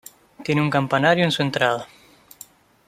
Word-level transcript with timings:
Tiene 0.43 0.63
un 0.63 0.71
campanario 0.71 1.23
en 1.25 1.29
su 1.31 1.43
entrada. 1.43 1.85